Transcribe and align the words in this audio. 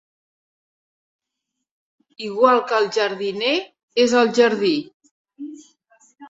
Igual 2.29 2.63
que 2.71 2.79
el 2.79 2.89
jardiner 2.97 3.53
és 4.05 4.17
el 4.23 4.33
jardí. 4.41 4.73